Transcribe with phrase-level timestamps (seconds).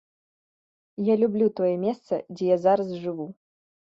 [1.13, 3.27] Я люблю тое месца, дзе я зараз жыву.